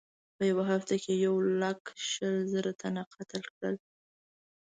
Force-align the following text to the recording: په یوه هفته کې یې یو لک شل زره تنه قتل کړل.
په 0.35 0.43
یوه 0.51 0.63
هفته 0.71 0.93
کې 1.03 1.13
یې 1.15 1.21
یو 1.25 1.35
لک 1.61 1.81
شل 2.09 2.35
زره 2.53 2.71
تنه 2.81 3.01
قتل 3.13 3.41
کړل. 3.53 3.75